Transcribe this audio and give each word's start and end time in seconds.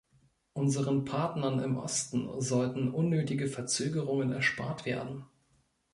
Unseren 0.53 1.05
Partnern 1.05 1.59
im 1.59 1.77
Osten 1.77 2.41
sollten 2.41 2.91
unnötige 2.91 3.45
Verzögerungen 3.47 4.31
erspart 4.33 4.83
werden. 4.87 5.25